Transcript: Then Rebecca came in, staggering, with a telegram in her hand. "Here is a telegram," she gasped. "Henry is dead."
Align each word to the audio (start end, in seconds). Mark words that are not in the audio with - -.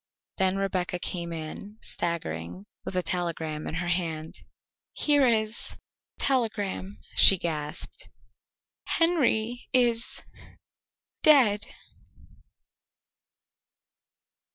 Then 0.39 0.57
Rebecca 0.57 0.97
came 0.97 1.31
in, 1.31 1.77
staggering, 1.79 2.65
with 2.83 2.95
a 2.95 3.03
telegram 3.03 3.67
in 3.67 3.75
her 3.75 3.89
hand. 3.89 4.33
"Here 4.93 5.27
is 5.27 5.77
a 6.17 6.19
telegram," 6.19 6.97
she 7.15 7.37
gasped. 7.37 8.09
"Henry 8.97 9.67
is 9.73 10.23
dead." 11.21 11.67